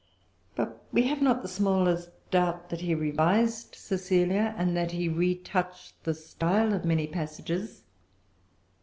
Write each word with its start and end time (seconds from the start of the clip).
But 0.55 0.83
we 0.91 1.03
have 1.03 1.21
not 1.21 1.43
the 1.43 1.47
smallest 1.47 2.09
doubt 2.31 2.71
that 2.71 2.81
he 2.81 2.95
revised 2.95 3.75
Cecilia, 3.75 4.55
and 4.57 4.75
that 4.75 4.93
he 4.93 5.07
retouched 5.07 5.93
the 6.05 6.15
style 6.15 6.73
of 6.73 6.83
many 6.83 7.05
passages. 7.05 7.83